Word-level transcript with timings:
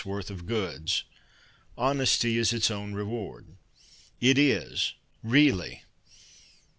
worth 0.03 0.31
of 0.31 0.47
goods. 0.47 1.03
Honesty 1.77 2.35
is 2.39 2.51
its 2.53 2.71
own 2.71 2.95
reward 2.95 3.55
It 4.19 4.35
is 4.39 4.95
really. 5.21 5.83